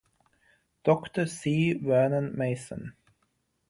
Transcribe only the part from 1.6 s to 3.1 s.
Vernon Mason.